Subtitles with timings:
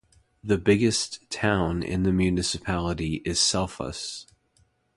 [0.43, 4.25] The biggest town in the municipality is Selfoss.